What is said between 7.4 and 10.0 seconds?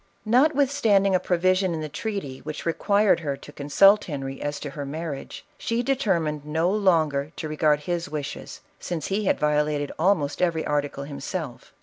regard his wishes, since he had violated